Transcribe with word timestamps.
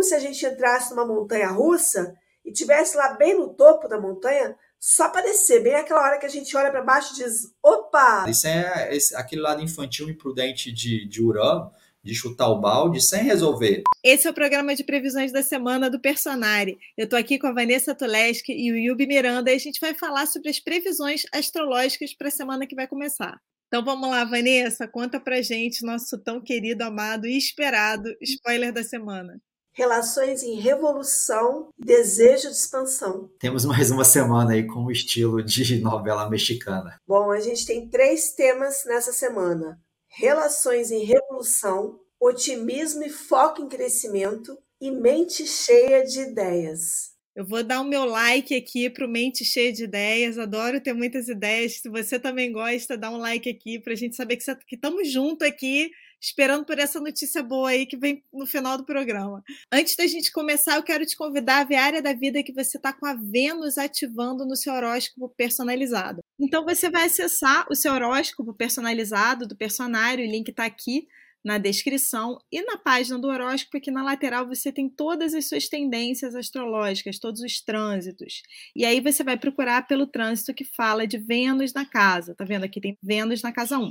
como 0.00 0.02
se 0.02 0.14
a 0.14 0.18
gente 0.18 0.46
entrasse 0.46 0.90
numa 0.90 1.04
montanha 1.04 1.48
russa 1.48 2.14
e 2.42 2.50
tivesse 2.50 2.96
lá 2.96 3.12
bem 3.12 3.36
no 3.36 3.52
topo 3.52 3.86
da 3.86 4.00
montanha, 4.00 4.56
só 4.78 5.10
para 5.10 5.20
descer, 5.20 5.62
bem 5.62 5.74
aquela 5.74 6.00
hora 6.00 6.18
que 6.18 6.24
a 6.24 6.30
gente 6.30 6.56
olha 6.56 6.70
para 6.70 6.80
baixo 6.80 7.12
e 7.12 7.16
diz: 7.22 7.52
opa! 7.62 8.24
Isso 8.26 8.46
é 8.46 8.96
esse, 8.96 9.14
aquele 9.14 9.42
lado 9.42 9.62
infantil 9.62 10.08
imprudente 10.08 10.72
de, 10.72 11.06
de 11.06 11.22
Urano, 11.22 11.70
de 12.02 12.14
chutar 12.14 12.48
o 12.48 12.58
balde 12.58 12.98
sem 12.98 13.22
resolver. 13.22 13.82
Esse 14.02 14.26
é 14.26 14.30
o 14.30 14.34
programa 14.34 14.74
de 14.74 14.84
previsões 14.84 15.32
da 15.32 15.42
semana 15.42 15.90
do 15.90 16.00
Personari. 16.00 16.78
Eu 16.96 17.04
estou 17.04 17.18
aqui 17.18 17.38
com 17.38 17.48
a 17.48 17.52
Vanessa 17.52 17.94
Tuleski 17.94 18.54
e 18.54 18.72
o 18.72 18.76
Yubi 18.76 19.06
Miranda 19.06 19.52
e 19.52 19.54
a 19.54 19.58
gente 19.58 19.78
vai 19.82 19.92
falar 19.92 20.24
sobre 20.24 20.48
as 20.48 20.58
previsões 20.58 21.24
astrológicas 21.30 22.14
para 22.14 22.28
a 22.28 22.30
semana 22.30 22.66
que 22.66 22.74
vai 22.74 22.86
começar. 22.86 23.38
Então 23.66 23.84
vamos 23.84 24.08
lá, 24.08 24.24
Vanessa, 24.24 24.88
conta 24.88 25.20
pra 25.20 25.42
gente 25.42 25.84
nosso 25.84 26.16
tão 26.16 26.40
querido, 26.40 26.84
amado 26.84 27.26
e 27.26 27.36
esperado 27.36 28.08
spoiler 28.22 28.72
da 28.72 28.82
semana. 28.82 29.38
Relações 29.80 30.42
em 30.42 30.56
revolução 30.56 31.70
e 31.78 31.82
desejo 31.86 32.50
de 32.50 32.54
expansão. 32.54 33.30
Temos 33.38 33.64
mais 33.64 33.90
uma 33.90 34.04
semana 34.04 34.52
aí 34.52 34.66
com 34.66 34.84
o 34.84 34.92
estilo 34.92 35.42
de 35.42 35.80
novela 35.80 36.28
mexicana. 36.28 37.00
Bom, 37.08 37.30
a 37.30 37.40
gente 37.40 37.64
tem 37.64 37.88
três 37.88 38.34
temas 38.34 38.84
nessa 38.84 39.10
semana: 39.10 39.80
relações 40.06 40.90
em 40.90 41.06
revolução, 41.06 41.98
otimismo 42.20 43.04
e 43.04 43.08
foco 43.08 43.62
em 43.62 43.68
crescimento 43.70 44.58
e 44.78 44.90
mente 44.90 45.46
cheia 45.46 46.04
de 46.04 46.20
ideias. 46.20 47.14
Eu 47.34 47.46
vou 47.46 47.64
dar 47.64 47.80
o 47.80 47.88
meu 47.88 48.04
like 48.04 48.54
aqui 48.54 48.90
para 48.90 49.06
o 49.06 49.08
Mente 49.08 49.46
Cheia 49.46 49.72
de 49.72 49.84
Ideias. 49.84 50.36
Adoro 50.36 50.80
ter 50.82 50.92
muitas 50.92 51.26
ideias. 51.26 51.80
Se 51.80 51.88
você 51.88 52.18
também 52.18 52.52
gosta, 52.52 52.98
dá 52.98 53.08
um 53.08 53.16
like 53.16 53.48
aqui 53.48 53.78
para 53.78 53.94
a 53.94 53.96
gente 53.96 54.14
saber 54.14 54.36
que 54.36 54.74
estamos 54.74 55.10
juntos 55.10 55.48
aqui, 55.48 55.90
esperando 56.20 56.64
por 56.64 56.78
essa 56.78 57.00
notícia 57.00 57.42
boa 57.42 57.70
aí 57.70 57.86
que 57.86 57.96
vem 57.96 58.22
no 58.32 58.46
final 58.46 58.76
do 58.76 58.84
programa. 58.84 59.42
Antes 59.72 59.96
da 59.96 60.06
gente 60.06 60.30
começar, 60.30 60.76
eu 60.76 60.82
quero 60.82 61.06
te 61.06 61.16
convidar 61.16 61.60
a 61.60 61.64
ver 61.64 61.76
a 61.76 61.84
área 61.84 62.02
da 62.02 62.12
vida 62.12 62.42
que 62.42 62.52
você 62.52 62.76
está 62.76 62.92
com 62.92 63.06
a 63.06 63.14
Vênus 63.14 63.78
ativando 63.78 64.44
no 64.44 64.56
seu 64.56 64.72
horóscopo 64.74 65.28
personalizado. 65.36 66.20
Então 66.38 66.64
você 66.64 66.90
vai 66.90 67.06
acessar 67.06 67.66
o 67.70 67.74
seu 67.74 67.92
horóscopo 67.92 68.52
personalizado 68.52 69.46
do 69.46 69.56
personário, 69.56 70.24
o 70.24 70.30
link 70.30 70.48
está 70.48 70.64
aqui 70.64 71.06
na 71.44 71.58
descrição 71.58 72.38
e 72.52 72.62
na 72.62 72.76
página 72.76 73.18
do 73.18 73.28
horóscopo, 73.28 73.78
aqui 73.78 73.90
na 73.90 74.02
lateral 74.02 74.46
você 74.46 74.70
tem 74.70 74.88
todas 74.88 75.34
as 75.34 75.48
suas 75.48 75.68
tendências 75.68 76.34
astrológicas, 76.34 77.18
todos 77.18 77.40
os 77.40 77.62
trânsitos. 77.62 78.42
E 78.76 78.84
aí 78.84 79.00
você 79.00 79.24
vai 79.24 79.38
procurar 79.38 79.86
pelo 79.86 80.06
trânsito 80.06 80.54
que 80.54 80.64
fala 80.64 81.06
de 81.06 81.18
Vênus 81.18 81.72
na 81.72 81.86
casa. 81.86 82.34
Tá 82.34 82.44
vendo 82.44 82.64
aqui 82.64 82.80
tem 82.80 82.98
Vênus 83.02 83.42
na 83.42 83.52
casa 83.52 83.78
1. 83.78 83.90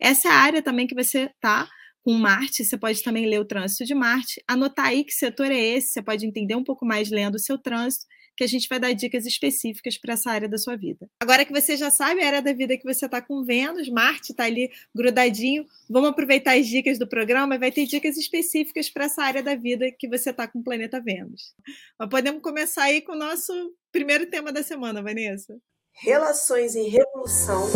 Essa 0.00 0.28
é 0.28 0.30
a 0.30 0.36
área 0.36 0.62
também 0.62 0.86
que 0.86 0.94
você 0.94 1.30
tá 1.40 1.68
com 2.02 2.12
Marte, 2.12 2.64
você 2.64 2.76
pode 2.76 3.02
também 3.02 3.26
ler 3.26 3.40
o 3.40 3.46
trânsito 3.46 3.84
de 3.84 3.94
Marte, 3.94 4.42
anotar 4.46 4.88
aí 4.88 5.04
que 5.04 5.12
setor 5.12 5.50
é 5.50 5.58
esse, 5.58 5.92
você 5.92 6.02
pode 6.02 6.26
entender 6.26 6.54
um 6.54 6.62
pouco 6.62 6.84
mais 6.84 7.10
lendo 7.10 7.36
o 7.36 7.38
seu 7.38 7.56
trânsito 7.56 8.04
que 8.36 8.44
a 8.44 8.46
gente 8.46 8.68
vai 8.68 8.78
dar 8.78 8.92
dicas 8.92 9.26
específicas 9.26 9.96
para 9.96 10.14
essa 10.14 10.30
área 10.30 10.48
da 10.48 10.58
sua 10.58 10.76
vida. 10.76 11.08
Agora 11.20 11.44
que 11.44 11.52
você 11.52 11.76
já 11.76 11.90
sabe 11.90 12.22
a 12.22 12.26
área 12.26 12.42
da 12.42 12.52
vida 12.52 12.76
que 12.76 12.84
você 12.84 13.06
está 13.06 13.20
com 13.20 13.44
Vênus, 13.44 13.88
Marte 13.88 14.32
está 14.32 14.44
ali 14.44 14.70
grudadinho, 14.94 15.66
vamos 15.88 16.10
aproveitar 16.10 16.56
as 16.56 16.66
dicas 16.66 16.98
do 16.98 17.06
programa, 17.06 17.58
vai 17.58 17.70
ter 17.70 17.86
dicas 17.86 18.16
específicas 18.16 18.90
para 18.90 19.04
essa 19.04 19.22
área 19.22 19.42
da 19.42 19.54
vida 19.54 19.90
que 19.90 20.08
você 20.08 20.30
está 20.30 20.48
com 20.48 20.58
o 20.58 20.64
planeta 20.64 21.00
Vênus. 21.00 21.54
Mas 21.98 22.08
podemos 22.08 22.42
começar 22.42 22.84
aí 22.84 23.00
com 23.00 23.12
o 23.12 23.18
nosso 23.18 23.52
primeiro 23.92 24.26
tema 24.26 24.52
da 24.52 24.62
semana, 24.62 25.02
Vanessa. 25.02 25.56
Relações 25.92 26.74
em 26.74 26.88
revolução. 26.88 27.68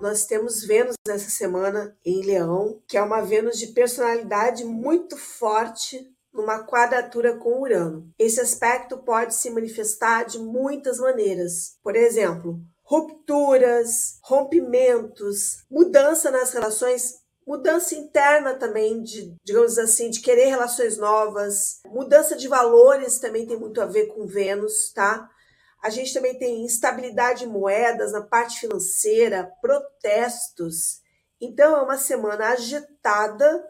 Nós 0.00 0.24
temos 0.24 0.64
Vênus 0.64 0.96
essa 1.06 1.28
semana 1.28 1.94
em 2.04 2.24
Leão, 2.24 2.82
que 2.88 2.96
é 2.96 3.02
uma 3.02 3.20
Vênus 3.20 3.58
de 3.58 3.68
personalidade 3.68 4.64
muito 4.64 5.16
forte, 5.16 6.10
numa 6.32 6.64
quadratura 6.64 7.36
com 7.36 7.60
Urano. 7.60 8.08
Esse 8.18 8.40
aspecto 8.40 8.98
pode 8.98 9.34
se 9.34 9.50
manifestar 9.50 10.24
de 10.24 10.38
muitas 10.38 10.98
maneiras. 10.98 11.76
Por 11.82 11.96
exemplo, 11.96 12.60
rupturas, 12.82 14.18
rompimentos, 14.22 15.64
mudança 15.70 16.30
nas 16.30 16.52
relações, 16.52 17.20
mudança 17.46 17.94
interna 17.94 18.54
também 18.54 19.02
de, 19.02 19.34
digamos 19.44 19.78
assim, 19.78 20.10
de 20.10 20.20
querer 20.20 20.46
relações 20.46 20.96
novas, 20.96 21.80
mudança 21.86 22.36
de 22.36 22.48
valores 22.48 23.18
também 23.18 23.46
tem 23.46 23.56
muito 23.56 23.80
a 23.80 23.86
ver 23.86 24.06
com 24.06 24.26
Vênus, 24.26 24.92
tá? 24.92 25.28
A 25.82 25.88
gente 25.88 26.12
também 26.12 26.38
tem 26.38 26.64
instabilidade 26.64 27.40
de 27.40 27.46
moedas 27.46 28.12
na 28.12 28.22
parte 28.22 28.60
financeira, 28.60 29.50
protestos. 29.62 31.00
Então 31.40 31.76
é 31.76 31.82
uma 31.82 31.96
semana 31.96 32.48
agitada 32.48 33.64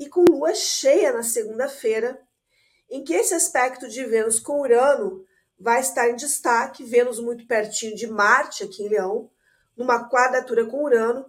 e 0.00 0.08
com 0.08 0.24
lua 0.24 0.54
cheia 0.54 1.12
na 1.12 1.22
segunda-feira, 1.22 2.18
em 2.90 3.04
que 3.04 3.12
esse 3.12 3.34
aspecto 3.34 3.86
de 3.86 4.02
Vênus 4.06 4.40
com 4.40 4.62
Urano 4.62 5.22
vai 5.58 5.80
estar 5.80 6.08
em 6.08 6.16
destaque, 6.16 6.82
Vênus 6.82 7.20
muito 7.20 7.46
pertinho 7.46 7.94
de 7.94 8.06
Marte 8.06 8.64
aqui 8.64 8.82
em 8.82 8.88
Leão, 8.88 9.30
numa 9.76 10.08
quadratura 10.08 10.64
com 10.64 10.82
Urano, 10.82 11.26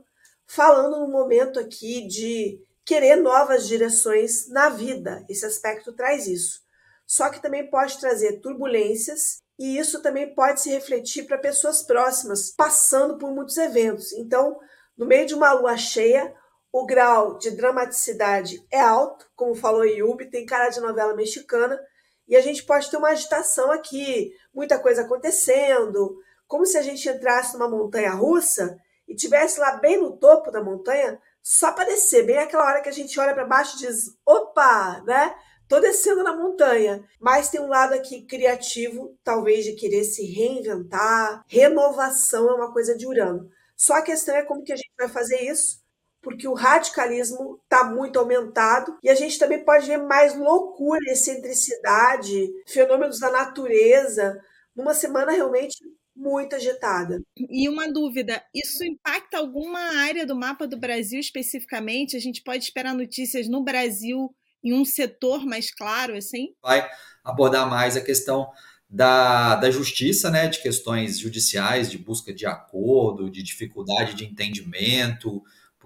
falando 0.48 1.02
no 1.02 1.12
momento 1.12 1.60
aqui 1.60 2.08
de 2.08 2.64
querer 2.86 3.18
novas 3.18 3.68
direções 3.68 4.48
na 4.48 4.70
vida. 4.70 5.26
Esse 5.30 5.46
aspecto 5.46 5.92
traz 5.92 6.26
isso. 6.26 6.62
Só 7.06 7.30
que 7.30 7.42
também 7.42 7.70
pode 7.70 8.00
trazer 8.00 8.40
turbulências 8.40 9.42
e 9.60 9.78
isso 9.78 10.02
também 10.02 10.34
pode 10.34 10.62
se 10.62 10.70
refletir 10.70 11.24
para 11.28 11.38
pessoas 11.38 11.84
próximas, 11.84 12.52
passando 12.52 13.18
por 13.18 13.32
muitos 13.32 13.58
eventos. 13.58 14.14
Então, 14.14 14.58
no 14.98 15.06
meio 15.06 15.26
de 15.26 15.36
uma 15.36 15.52
lua 15.52 15.76
cheia, 15.76 16.34
o 16.72 16.86
grau 16.86 17.38
de 17.38 17.52
dramaticidade 17.52 18.66
é 18.72 18.80
alto, 18.80 19.30
como 19.36 19.54
falou 19.54 19.86
Yubi, 19.86 20.30
tem 20.30 20.46
cara 20.46 20.70
de 20.70 20.80
novela 20.80 21.14
mexicana, 21.14 21.80
e 22.28 22.36
a 22.36 22.42
gente 22.42 22.64
pode 22.64 22.90
ter 22.90 22.98
uma 22.98 23.10
agitação 23.10 23.72
aqui, 23.72 24.32
muita 24.54 24.80
coisa 24.80 25.02
acontecendo, 25.02 26.18
como 26.48 26.66
se 26.66 26.78
a 26.78 26.82
gente 26.82 27.08
entrasse 27.10 27.54
numa 27.54 27.70
montanha 27.70 28.12
russa 28.12 28.78
e 29.08 29.16
tivesse 29.16 29.60
lá 29.60 29.78
bem 29.78 30.00
no 30.00 30.18
topo 30.18 30.50
da 30.50 30.64
montanha, 30.64 31.20
só 31.44 31.74
para 31.74 31.86
descer, 31.86 32.26
bem 32.26 32.38
aquela 32.38 32.66
hora 32.66 32.82
que 32.82 32.90
a 32.90 32.94
gente 32.94 33.20
olha 33.20 33.34
para 33.34 33.46
baixo 33.46 33.76
e 33.76 33.80
diz: 33.80 34.16
opa, 34.26 35.02
né? 35.06 35.36
Tô 35.68 35.80
descendo 35.80 36.24
na 36.24 36.36
montanha. 36.36 37.04
Mas 37.20 37.50
tem 37.50 37.62
um 37.62 37.68
lado 37.68 37.94
aqui 37.94 38.26
criativo, 38.26 39.18
talvez 39.24 39.64
de 39.64 39.74
querer 39.74 40.04
se 40.04 40.26
reinventar. 40.26 41.44
Renovação 41.48 42.50
é 42.50 42.54
uma 42.54 42.74
coisa 42.74 42.96
de 42.96 43.08
Urano. 43.08 43.50
Só 43.76 43.94
a 43.94 44.02
questão 44.02 44.36
é 44.36 44.44
como 44.44 44.64
que 44.64 44.74
a 44.74 44.76
gente 44.76 44.92
vai 45.00 45.08
fazer 45.08 45.42
isso 45.42 45.81
porque 46.22 46.48
o 46.48 46.54
radicalismo 46.54 47.60
está 47.64 47.84
muito 47.84 48.20
aumentado 48.20 48.98
e 49.04 49.10
a 49.10 49.16
gente 49.16 49.40
também 49.40 49.64
pode 49.64 49.88
ver 49.88 49.98
mais 49.98 50.38
loucura, 50.38 51.00
excentricidade, 51.08 52.50
fenômenos 52.68 53.20
da 53.20 53.32
natureza, 53.32 54.40
numa 54.76 54.94
semana 54.94 55.32
realmente 55.32 55.78
muito 56.16 56.56
agitada. 56.56 57.22
E 57.38 57.68
uma 57.68 57.92
dúvida: 57.92 58.44
isso 58.54 58.84
impacta 58.84 59.38
alguma 59.38 59.80
área 60.02 60.26
do 60.26 60.36
mapa 60.36 60.68
do 60.68 60.78
Brasil 60.78 61.20
especificamente? 61.20 62.16
A 62.16 62.20
gente 62.20 62.44
pode 62.44 62.64
esperar 62.64 62.94
notícias 62.94 63.48
no 63.48 63.64
Brasil 63.64 64.34
em 64.64 64.74
um 64.74 64.86
setor 64.86 65.46
mais 65.46 65.74
claro, 65.74 66.16
assim? 66.16 66.54
Vai 66.62 66.88
abordar 67.24 67.68
mais 67.68 67.98
a 67.98 68.02
questão 68.02 68.52
da, 68.88 69.56
da 69.56 69.72
justiça, 69.72 70.30
né, 70.30 70.48
de 70.48 70.62
questões 70.62 71.18
judiciais, 71.18 71.90
de 71.90 71.98
busca 71.98 72.34
de 72.34 72.46
acordo, 72.46 73.32
de 73.32 73.42
dificuldade 73.42 74.14
de 74.16 74.26
entendimento, 74.26 75.42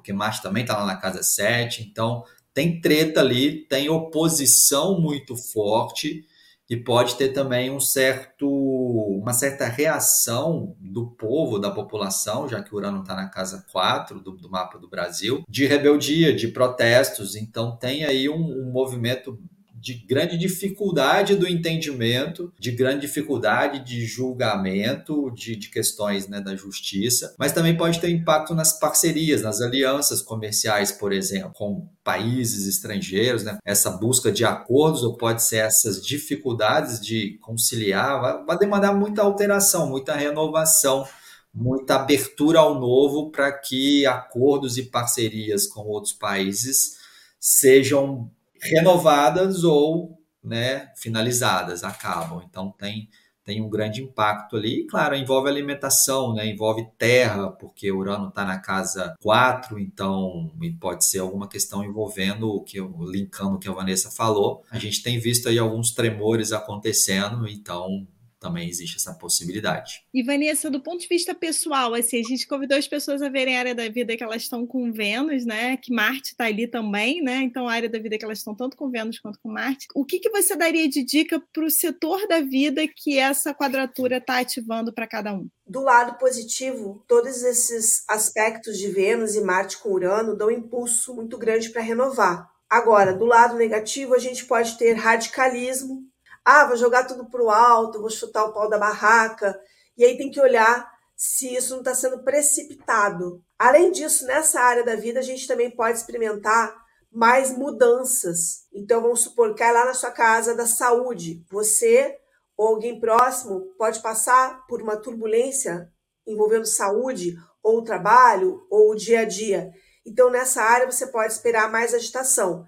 porque 0.06 0.14
Marte 0.14 0.44
também 0.44 0.62
está 0.62 0.78
lá 0.78 0.86
na 0.86 0.96
casa 0.96 1.24
7, 1.24 1.82
então 1.82 2.24
tem 2.54 2.80
treta 2.80 3.22
ali, 3.22 3.66
tem 3.68 3.90
oposição 3.90 5.02
muito 5.02 5.36
forte 5.36 6.24
e 6.70 6.78
pode 6.78 7.16
ter 7.16 7.30
também 7.30 7.72
um 7.72 7.80
certo, 7.80 8.48
uma 8.48 9.34
certa 9.34 9.66
reação 9.66 10.76
do 10.80 11.08
povo, 11.08 11.58
da 11.58 11.72
população, 11.72 12.48
já 12.48 12.62
que 12.62 12.74
o 12.74 12.78
Urano 12.78 13.02
está 13.02 13.16
na 13.16 13.30
casa 13.30 13.66
4 13.72 14.20
do, 14.20 14.32
do, 14.34 14.50
mapa 14.50 14.78
do 14.78 14.88
Brasil, 14.88 15.44
de 15.50 15.66
rebeldia, 15.66 16.36
de 16.36 16.50
protestos. 16.50 17.36
Então 17.36 17.76
tem 17.76 18.06
aí 18.06 18.30
um, 18.30 18.36
um 18.36 18.72
movimento 18.72 19.40
de 19.86 19.94
grande 19.94 20.36
dificuldade 20.36 21.36
do 21.36 21.48
entendimento, 21.48 22.52
de 22.60 22.72
grande 22.72 23.02
dificuldade 23.02 23.86
de 23.86 24.04
julgamento 24.04 25.30
de, 25.30 25.56
de 25.56 25.70
questões 25.70 26.28
né, 26.28 26.42
da 26.42 26.56
justiça, 26.56 27.36
mas 27.38 27.52
também 27.52 27.78
pode 27.78 28.00
ter 28.00 28.10
impacto 28.10 28.56
nas 28.56 28.80
parcerias, 28.80 29.44
nas 29.44 29.62
alianças 29.62 30.24
comerciais, 30.24 30.92
por 30.92 31.14
exemplo, 31.14 31.52
com 31.54 31.88
países 32.04 32.66
estrangeiros, 32.66 33.44
né? 33.44 33.60
essa 33.64 33.92
busca 33.92 34.32
de 34.32 34.44
acordos, 34.44 35.04
ou 35.04 35.16
pode 35.16 35.44
ser 35.44 35.58
essas 35.58 36.04
dificuldades 36.04 37.00
de 37.00 37.38
conciliar, 37.40 38.20
vai, 38.20 38.44
vai 38.44 38.58
demandar 38.58 38.92
muita 38.92 39.22
alteração, 39.22 39.88
muita 39.88 40.16
renovação 40.16 41.08
muita 41.54 41.96
abertura 41.96 42.60
ao 42.60 42.78
novo 42.78 43.32
para 43.32 43.50
que 43.50 44.06
acordos 44.06 44.78
e 44.78 44.84
parcerias 44.84 45.66
com 45.66 45.84
outros 45.84 46.12
países 46.12 46.98
sejam 47.40 48.30
renovadas 48.70 49.64
ou 49.64 50.18
né, 50.44 50.92
finalizadas, 50.96 51.84
acabam. 51.84 52.42
Então 52.48 52.72
tem 52.72 53.10
tem 53.46 53.62
um 53.62 53.70
grande 53.70 54.02
impacto 54.02 54.58
ali. 54.58 54.82
E, 54.82 54.88
claro, 54.88 55.16
envolve 55.16 55.48
alimentação, 55.48 56.34
né? 56.34 56.48
envolve 56.48 56.84
terra, 56.98 57.52
porque 57.52 57.92
Urano 57.92 58.30
está 58.30 58.44
na 58.44 58.58
casa 58.58 59.16
4, 59.22 59.80
então 59.80 60.52
pode 60.80 61.08
ser 61.08 61.20
alguma 61.20 61.48
questão 61.48 61.84
envolvendo 61.84 62.50
o 62.50 62.64
que 62.64 62.80
linkando 62.82 63.56
o 63.56 63.60
que 63.60 63.70
a 63.70 63.72
Vanessa 63.72 64.10
falou. 64.10 64.64
A 64.72 64.80
gente 64.80 65.04
tem 65.04 65.20
visto 65.20 65.48
aí 65.48 65.60
alguns 65.60 65.92
tremores 65.92 66.52
acontecendo, 66.52 67.48
então 67.48 68.08
também 68.46 68.70
existe 68.70 68.98
essa 68.98 69.12
possibilidade. 69.14 70.04
E 70.14 70.22
Vanessa, 70.22 70.70
do 70.70 70.80
ponto 70.80 71.02
de 71.02 71.08
vista 71.08 71.34
pessoal, 71.34 71.96
assim, 71.96 72.20
a 72.20 72.24
gente 72.24 72.48
convidou 72.48 72.78
as 72.78 72.88
pessoas 72.88 73.24
a 73.24 73.30
verem 73.30 73.58
a 73.58 73.60
área 73.60 73.74
da 73.74 73.90
vida 73.90 74.16
que 74.16 74.24
elas 74.24 74.44
estão 74.44 74.68
com 74.68 74.92
Vênus, 74.92 75.46
né? 75.46 75.78
Que 75.78 75.92
Marte 75.92 76.32
está 76.32 76.46
ali 76.46 76.68
também, 76.68 77.24
né? 77.24 77.38
Então 77.38 77.68
a 77.68 77.74
área 77.74 77.90
da 77.90 77.98
vida 77.98 78.20
que 78.20 78.24
elas 78.24 78.38
estão 78.38 78.54
tanto 78.54 78.78
com 78.78 78.92
Vênus 78.92 79.20
quanto 79.20 79.40
com 79.40 79.52
Marte. 79.52 79.88
O 79.96 80.06
que, 80.06 80.20
que 80.20 80.30
você 80.30 80.56
daria 80.56 80.88
de 80.88 81.04
dica 81.04 81.42
para 81.52 81.66
o 81.66 81.72
setor 81.72 82.28
da 82.28 82.40
vida 82.40 82.88
que 82.88 83.18
essa 83.18 83.52
quadratura 83.52 84.18
está 84.18 84.40
ativando 84.40 84.94
para 84.94 85.08
cada 85.08 85.34
um? 85.34 85.48
Do 85.66 85.82
lado 85.82 86.20
positivo, 86.20 87.04
todos 87.08 87.42
esses 87.42 88.04
aspectos 88.08 88.78
de 88.78 88.90
Vênus 88.90 89.34
e 89.34 89.42
Marte 89.42 89.80
com 89.80 89.90
Urano 89.90 90.38
dão 90.38 90.50
um 90.50 90.52
impulso 90.52 91.16
muito 91.16 91.36
grande 91.36 91.70
para 91.70 91.82
renovar. 91.82 92.48
Agora, 92.70 93.14
do 93.14 93.26
lado 93.26 93.56
negativo, 93.56 94.14
a 94.14 94.20
gente 94.20 94.46
pode 94.46 94.78
ter 94.78 94.94
radicalismo, 94.94 96.04
ah, 96.46 96.66
vou 96.68 96.78
jogar 96.78 97.06
tudo 97.06 97.26
para 97.26 97.44
o 97.44 97.50
alto, 97.50 98.00
vou 98.00 98.10
chutar 98.10 98.46
o 98.46 98.54
pau 98.54 98.70
da 98.70 98.78
barraca. 98.78 99.60
E 99.98 100.06
aí 100.06 100.16
tem 100.16 100.30
que 100.30 100.40
olhar 100.40 100.88
se 101.16 101.56
isso 101.56 101.72
não 101.72 101.80
está 101.80 101.96
sendo 101.96 102.24
precipitado. 102.24 103.44
Além 103.58 103.92
disso, 103.92 104.28
nessa 104.28 104.62
área 104.62 104.84
da 104.84 104.96
vida, 104.96 105.20
a 105.20 105.24
gente 105.24 105.48
também 105.48 105.72
pode 105.72 105.98
experimentar 105.98 106.76
mais 107.12 107.58
mudanças. 107.58 108.68
Então, 108.72 109.02
vamos 109.02 109.22
supor, 109.22 109.56
cai 109.56 109.74
lá 109.74 109.86
na 109.86 109.94
sua 109.94 110.12
casa 110.12 110.54
da 110.54 110.68
saúde. 110.68 111.44
Você 111.50 112.16
ou 112.58 112.68
alguém 112.68 113.00
próximo 113.00 113.74
pode 113.78 114.02
passar 114.02 114.66
por 114.68 114.82
uma 114.82 114.98
turbulência 114.98 115.90
envolvendo 116.28 116.66
saúde, 116.66 117.36
ou 117.62 117.80
o 117.80 117.84
trabalho, 117.84 118.66
ou 118.70 118.92
o 118.92 118.96
dia 118.96 119.22
a 119.22 119.26
dia. 119.26 119.72
Então, 120.06 120.30
nessa 120.30 120.62
área, 120.62 120.90
você 120.90 121.08
pode 121.08 121.34
esperar 121.34 121.72
mais 121.72 121.94
agitação. 121.94 122.66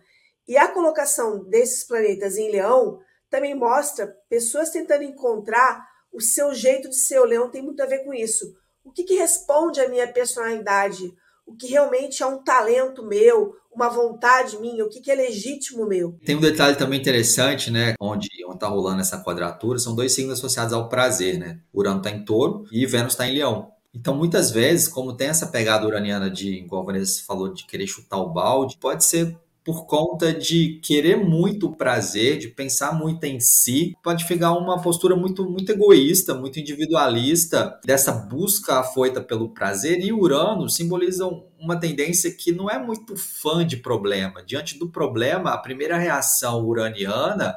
E 0.47 0.57
a 0.57 0.67
colocação 0.67 1.43
desses 1.43 1.83
planetas 1.83 2.37
em 2.37 2.51
Leão 2.51 2.99
também 3.29 3.55
mostra 3.55 4.13
pessoas 4.29 4.69
tentando 4.69 5.03
encontrar 5.03 5.85
o 6.11 6.21
seu 6.21 6.53
jeito 6.53 6.89
de 6.89 6.95
ser. 6.95 7.19
O 7.19 7.25
leão 7.25 7.49
tem 7.49 7.61
muito 7.61 7.81
a 7.81 7.85
ver 7.85 8.03
com 8.03 8.13
isso. 8.13 8.45
O 8.83 8.91
que, 8.91 9.03
que 9.03 9.15
responde 9.15 9.79
à 9.79 9.89
minha 9.89 10.07
personalidade? 10.07 11.13
O 11.45 11.55
que 11.55 11.67
realmente 11.67 12.23
é 12.23 12.25
um 12.25 12.43
talento 12.43 13.05
meu, 13.05 13.53
uma 13.73 13.89
vontade 13.89 14.57
minha, 14.59 14.83
o 14.83 14.89
que, 14.89 14.99
que 14.99 15.11
é 15.11 15.15
legítimo 15.15 15.85
meu. 15.85 16.17
Tem 16.25 16.35
um 16.35 16.41
detalhe 16.41 16.75
também 16.75 16.99
interessante, 16.99 17.71
né? 17.71 17.93
Onde 18.01 18.27
está 18.57 18.67
rolando 18.67 19.01
essa 19.01 19.23
quadratura, 19.23 19.79
são 19.79 19.95
dois 19.95 20.11
signos 20.11 20.39
associados 20.39 20.73
ao 20.73 20.89
prazer, 20.89 21.37
né? 21.37 21.59
Urano 21.73 21.99
está 21.99 22.09
em 22.09 22.25
touro 22.25 22.65
e 22.71 22.85
Vênus 22.85 23.13
está 23.13 23.27
em 23.27 23.33
leão. 23.33 23.71
Então, 23.93 24.15
muitas 24.15 24.51
vezes, 24.51 24.87
como 24.87 25.15
tem 25.15 25.29
essa 25.29 25.47
pegada 25.47 25.85
uraniana 25.85 26.29
de, 26.29 26.55
igual 26.55 26.83
a 26.83 26.85
Vanessa 26.85 27.23
falou, 27.25 27.53
de 27.53 27.65
querer 27.65 27.87
chutar 27.87 28.17
o 28.17 28.29
balde, 28.29 28.77
pode 28.77 29.03
ser 29.03 29.35
por 29.67 29.85
conta 29.85 30.33
de 30.33 30.79
querer 30.81 31.17
muito 31.17 31.67
o 31.67 31.75
prazer, 31.75 32.37
de 32.37 32.47
pensar 32.47 32.97
muito 32.97 33.21
em 33.25 33.37
si, 33.41 33.97
pode 34.01 34.25
pegar 34.25 34.53
uma 34.53 34.81
postura 34.81 35.13
muito, 35.13 35.43
muito 35.43 35.69
egoísta, 35.69 36.33
muito 36.33 36.57
individualista, 36.57 37.77
dessa 37.83 38.13
busca 38.13 38.79
afoita 38.79 39.19
pelo 39.19 39.49
prazer. 39.49 39.99
E 39.99 40.13
Urano 40.13 40.69
simboliza 40.69 41.27
uma 41.59 41.77
tendência 41.77 42.31
que 42.31 42.53
não 42.53 42.69
é 42.69 42.79
muito 42.79 43.17
fã 43.17 43.67
de 43.67 43.75
problema. 43.75 44.41
Diante 44.41 44.79
do 44.79 44.87
problema, 44.87 45.49
a 45.51 45.57
primeira 45.57 45.97
reação 45.97 46.65
uraniana 46.65 47.53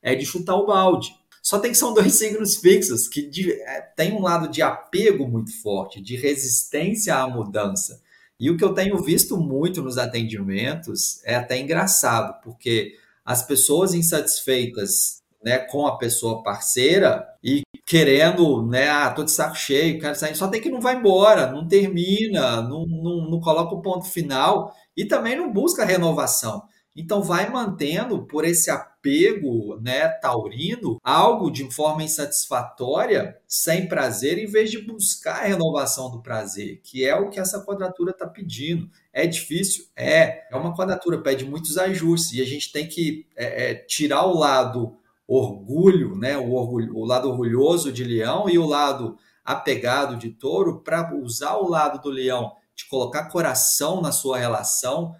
é 0.00 0.14
de 0.14 0.24
chutar 0.24 0.56
o 0.56 0.64
balde. 0.64 1.14
Só 1.42 1.58
tem 1.58 1.72
que 1.72 1.76
são 1.76 1.92
dois 1.92 2.14
signos 2.14 2.56
fixos 2.56 3.06
que 3.06 3.20
de, 3.20 3.52
é, 3.52 3.82
tem 3.94 4.14
um 4.14 4.22
lado 4.22 4.48
de 4.48 4.62
apego 4.62 5.28
muito 5.28 5.52
forte, 5.60 6.00
de 6.00 6.16
resistência 6.16 7.16
à 7.16 7.28
mudança. 7.28 8.00
E 8.40 8.50
o 8.50 8.56
que 8.56 8.64
eu 8.64 8.72
tenho 8.72 8.96
visto 9.02 9.36
muito 9.36 9.82
nos 9.82 9.98
atendimentos 9.98 11.22
é 11.24 11.36
até 11.36 11.58
engraçado, 11.58 12.40
porque 12.42 12.94
as 13.22 13.46
pessoas 13.46 13.92
insatisfeitas 13.92 15.20
né, 15.44 15.58
com 15.58 15.86
a 15.86 15.98
pessoa 15.98 16.42
parceira 16.42 17.26
e 17.44 17.62
querendo, 17.86 18.66
né, 18.66 18.88
ah, 18.88 19.10
tô 19.10 19.24
de 19.24 19.30
saco 19.30 19.56
cheio, 19.56 20.00
quero 20.00 20.14
sair, 20.14 20.34
só 20.34 20.48
tem 20.48 20.60
que 20.60 20.70
não 20.70 20.80
vai 20.80 20.96
embora, 20.96 21.50
não 21.50 21.68
termina, 21.68 22.62
não, 22.62 22.86
não, 22.86 23.30
não 23.30 23.40
coloca 23.40 23.74
o 23.74 23.82
ponto 23.82 24.06
final 24.06 24.74
e 24.96 25.04
também 25.04 25.36
não 25.36 25.52
busca 25.52 25.84
renovação. 25.84 26.62
Então 26.94 27.22
vai 27.22 27.48
mantendo 27.48 28.26
por 28.26 28.44
esse 28.44 28.70
apego, 28.70 29.80
né, 29.80 30.08
taurino, 30.08 30.98
algo 31.02 31.50
de 31.50 31.70
forma 31.72 32.02
insatisfatória, 32.02 33.38
sem 33.46 33.88
prazer, 33.88 34.38
em 34.38 34.46
vez 34.46 34.70
de 34.70 34.78
buscar 34.78 35.42
a 35.44 35.46
renovação 35.46 36.10
do 36.10 36.20
prazer, 36.20 36.80
que 36.82 37.04
é 37.04 37.14
o 37.14 37.30
que 37.30 37.38
essa 37.38 37.64
quadratura 37.64 38.10
está 38.10 38.26
pedindo. 38.26 38.90
É 39.12 39.26
difícil? 39.26 39.84
É. 39.94 40.46
É 40.50 40.56
uma 40.56 40.74
quadratura, 40.76 41.22
pede 41.22 41.44
muitos 41.44 41.78
ajustes, 41.78 42.32
e 42.32 42.42
a 42.42 42.46
gente 42.46 42.72
tem 42.72 42.88
que 42.88 43.26
é, 43.36 43.70
é, 43.70 43.74
tirar 43.74 44.26
o 44.26 44.36
lado 44.36 44.96
orgulho, 45.26 46.16
né, 46.16 46.36
o, 46.36 46.52
orgulho, 46.52 46.96
o 46.96 47.04
lado 47.04 47.28
orgulhoso 47.28 47.92
de 47.92 48.02
leão 48.02 48.50
e 48.50 48.58
o 48.58 48.66
lado 48.66 49.16
apegado 49.44 50.16
de 50.16 50.30
touro 50.30 50.80
para 50.80 51.14
usar 51.14 51.56
o 51.56 51.68
lado 51.68 52.02
do 52.02 52.10
leão 52.10 52.52
de 52.80 52.88
colocar 52.88 53.28
coração 53.28 54.00
na 54.00 54.12
sua 54.12 54.38
relação, 54.38 55.14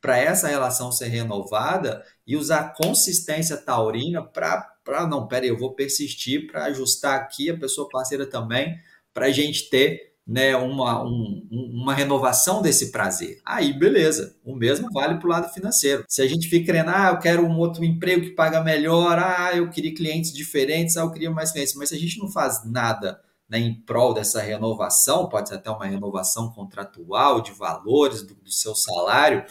para 0.00 0.18
essa 0.18 0.48
relação 0.48 0.90
ser 0.90 1.08
renovada 1.08 2.02
e 2.26 2.36
usar 2.36 2.74
consistência 2.74 3.56
taurina 3.56 4.22
para, 4.22 5.06
não, 5.08 5.28
peraí, 5.28 5.48
eu 5.48 5.58
vou 5.58 5.74
persistir 5.74 6.46
para 6.46 6.64
ajustar 6.64 7.16
aqui 7.16 7.50
a 7.50 7.56
pessoa 7.56 7.88
parceira 7.88 8.26
também, 8.26 8.78
para 9.12 9.26
a 9.26 9.30
gente 9.30 9.68
ter 9.68 10.10
né, 10.26 10.54
uma, 10.56 11.04
um, 11.04 11.46
uma 11.50 11.92
renovação 11.92 12.62
desse 12.62 12.92
prazer. 12.92 13.40
Aí, 13.44 13.72
beleza, 13.72 14.36
o 14.44 14.54
mesmo 14.54 14.88
vale 14.92 15.18
para 15.18 15.26
o 15.26 15.30
lado 15.30 15.52
financeiro. 15.52 16.04
Se 16.08 16.22
a 16.22 16.26
gente 16.26 16.48
fica 16.48 16.66
querendo, 16.66 16.90
ah, 16.90 17.10
eu 17.12 17.18
quero 17.18 17.44
um 17.44 17.58
outro 17.58 17.84
emprego 17.84 18.22
que 18.22 18.30
paga 18.30 18.62
melhor, 18.62 19.18
ah, 19.18 19.50
eu 19.54 19.68
queria 19.70 19.94
clientes 19.94 20.32
diferentes, 20.32 20.96
ah, 20.96 21.02
eu 21.02 21.10
queria 21.10 21.30
mais 21.30 21.52
clientes, 21.52 21.74
mas 21.74 21.88
se 21.88 21.96
a 21.96 21.98
gente 21.98 22.18
não 22.18 22.30
faz 22.30 22.64
nada 22.64 23.20
né, 23.50 23.58
em 23.58 23.74
prol 23.74 24.14
dessa 24.14 24.40
renovação, 24.40 25.28
pode 25.28 25.48
ser 25.48 25.56
até 25.56 25.68
uma 25.70 25.84
renovação 25.84 26.50
contratual 26.52 27.40
de 27.40 27.50
valores 27.50 28.22
do, 28.22 28.34
do 28.36 28.50
seu 28.50 28.74
salário, 28.74 29.44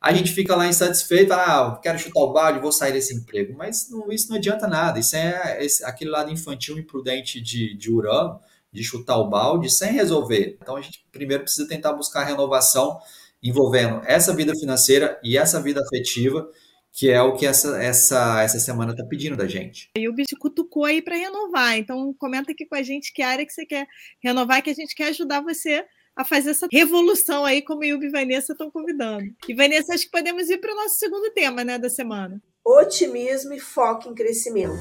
a 0.00 0.14
gente 0.14 0.32
fica 0.32 0.56
lá 0.56 0.66
insatisfeito, 0.66 1.32
ah, 1.34 1.78
quero 1.82 1.98
chutar 1.98 2.20
o 2.20 2.32
balde, 2.32 2.58
vou 2.58 2.72
sair 2.72 2.92
desse 2.92 3.14
emprego. 3.14 3.54
Mas 3.54 3.90
não, 3.90 4.10
isso 4.10 4.30
não 4.30 4.36
adianta 4.38 4.66
nada, 4.66 4.98
isso 4.98 5.14
é 5.14 5.62
esse, 5.62 5.84
aquele 5.84 6.10
lado 6.10 6.32
infantil 6.32 6.78
imprudente 6.78 7.38
de, 7.38 7.76
de 7.76 7.90
Urano, 7.90 8.40
de 8.72 8.82
chutar 8.82 9.18
o 9.18 9.28
balde, 9.28 9.68
sem 9.68 9.92
resolver. 9.92 10.56
Então 10.62 10.76
a 10.76 10.80
gente 10.80 11.04
primeiro 11.12 11.42
precisa 11.42 11.68
tentar 11.68 11.92
buscar 11.92 12.24
renovação 12.24 12.98
envolvendo 13.42 14.00
essa 14.06 14.34
vida 14.34 14.54
financeira 14.54 15.20
e 15.22 15.36
essa 15.36 15.60
vida 15.60 15.82
afetiva, 15.82 16.48
que 16.92 17.10
é 17.10 17.22
o 17.22 17.34
que 17.34 17.46
essa, 17.46 17.82
essa, 17.82 18.42
essa 18.42 18.58
semana 18.58 18.92
está 18.92 19.04
pedindo 19.04 19.36
da 19.36 19.46
gente. 19.46 19.90
E 19.96 20.08
o 20.08 20.12
bicho 20.12 20.36
cutucou 20.38 20.84
aí 20.84 21.00
para 21.00 21.16
renovar. 21.16 21.78
Então, 21.78 22.14
comenta 22.18 22.52
aqui 22.52 22.66
com 22.66 22.74
a 22.74 22.82
gente 22.82 23.12
que 23.12 23.22
área 23.22 23.46
que 23.46 23.52
você 23.52 23.64
quer 23.64 23.86
renovar, 24.22 24.62
que 24.62 24.70
a 24.70 24.74
gente 24.74 24.94
quer 24.94 25.08
ajudar 25.08 25.40
você 25.40 25.84
a 26.16 26.24
fazer 26.24 26.50
essa 26.50 26.66
revolução 26.70 27.44
aí, 27.44 27.62
como 27.62 27.84
Yubi 27.84 28.06
e 28.06 28.10
Vanessa 28.10 28.52
estão 28.52 28.70
convidando. 28.70 29.24
E 29.48 29.54
Vanessa, 29.54 29.94
acho 29.94 30.04
que 30.04 30.10
podemos 30.10 30.50
ir 30.50 30.58
para 30.58 30.72
o 30.72 30.76
nosso 30.76 30.96
segundo 30.96 31.32
tema 31.32 31.64
né, 31.64 31.78
da 31.78 31.88
semana. 31.88 32.42
Otimismo 32.64 33.54
e 33.54 33.60
foco 33.60 34.10
em 34.10 34.14
crescimento. 34.14 34.78